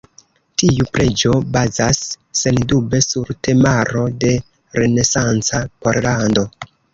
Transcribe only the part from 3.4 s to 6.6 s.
temaro de renesanca Pollando.